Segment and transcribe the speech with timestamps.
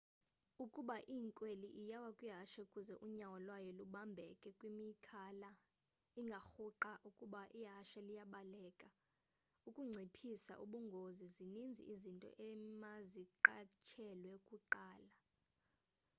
[0.63, 5.49] ukuba inkweli iyawa kwihashe kuze unyawo lwayo lubambeke kwimikhala,
[6.19, 15.11] ingarhuqwa ukuba ihashe liyabaleka.ukunciphisa ubungozi zininzi izinto emaziqatshelwe kuqala